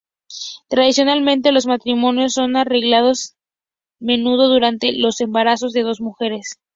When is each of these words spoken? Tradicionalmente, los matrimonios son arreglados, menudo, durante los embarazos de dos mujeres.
Tradicionalmente, 0.67 1.51
los 1.51 1.67
matrimonios 1.67 2.33
son 2.33 2.55
arreglados, 2.55 3.35
menudo, 3.99 4.49
durante 4.49 4.93
los 4.97 5.21
embarazos 5.21 5.73
de 5.73 5.83
dos 5.83 6.01
mujeres. 6.01 6.57